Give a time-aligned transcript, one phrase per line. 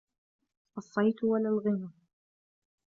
[0.77, 1.89] الصِّيتُ ولا الغنى